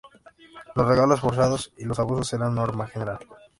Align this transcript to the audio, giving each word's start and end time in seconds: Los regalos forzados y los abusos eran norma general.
Los 0.73 0.87
regalos 0.87 1.19
forzados 1.19 1.73
y 1.77 1.85
los 1.85 1.99
abusos 1.99 2.33
eran 2.33 2.55
norma 2.55 2.87
general. 2.87 3.19